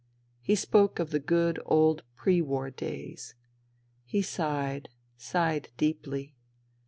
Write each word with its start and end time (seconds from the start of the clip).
He 0.41 0.55
spoke 0.55 0.97
of 0.97 1.11
the 1.11 1.19
good 1.19 1.59
old 1.63 2.01
pre 2.15 2.41
war 2.41 2.71
days. 2.71 3.35
He 4.03 4.23
sighed, 4.23 4.89
sighed 5.15 5.69
deeply. 5.77 6.33